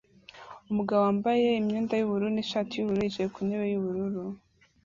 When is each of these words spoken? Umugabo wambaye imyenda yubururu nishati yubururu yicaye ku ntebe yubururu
Umugabo 0.71 0.99
wambaye 1.07 1.47
imyenda 1.59 1.93
yubururu 1.95 2.33
nishati 2.35 2.73
yubururu 2.75 3.03
yicaye 3.05 3.27
ku 3.33 3.39
ntebe 3.47 3.65
yubururu 3.73 4.21